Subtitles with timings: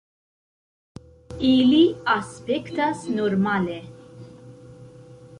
[1.49, 1.81] Ili
[2.13, 3.77] aspektas normale.